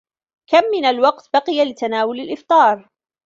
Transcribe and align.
كم 0.49 0.63
من 0.71 0.85
الوقت 0.85 1.29
بقي 1.33 1.65
لتناول 1.71 2.19
الإفطار؟ 2.19 2.89